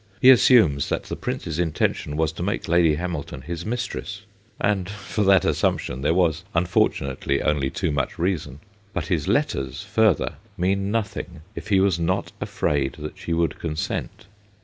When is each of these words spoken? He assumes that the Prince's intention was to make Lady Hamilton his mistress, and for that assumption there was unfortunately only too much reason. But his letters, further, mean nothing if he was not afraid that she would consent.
He 0.19 0.31
assumes 0.31 0.89
that 0.89 1.03
the 1.03 1.15
Prince's 1.15 1.59
intention 1.59 2.17
was 2.17 2.31
to 2.31 2.41
make 2.41 2.67
Lady 2.67 2.95
Hamilton 2.95 3.43
his 3.43 3.67
mistress, 3.67 4.23
and 4.59 4.89
for 4.89 5.23
that 5.25 5.45
assumption 5.45 6.01
there 6.01 6.11
was 6.15 6.43
unfortunately 6.55 7.39
only 7.39 7.69
too 7.69 7.91
much 7.91 8.17
reason. 8.17 8.61
But 8.93 9.05
his 9.09 9.27
letters, 9.27 9.83
further, 9.83 10.37
mean 10.57 10.89
nothing 10.89 11.43
if 11.53 11.67
he 11.67 11.79
was 11.79 11.99
not 11.99 12.31
afraid 12.41 12.93
that 12.93 13.19
she 13.19 13.31
would 13.31 13.59
consent. 13.59 14.25